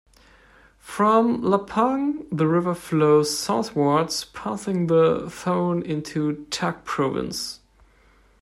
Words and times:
From 0.79 1.43
Lampang, 1.43 2.25
the 2.31 2.47
river 2.47 2.73
flows 2.73 3.37
southwards 3.37 4.25
passing 4.25 4.87
by 4.87 5.27
Thoen 5.29 5.83
into 5.83 6.47
Tak 6.49 6.83
Province. 6.85 7.59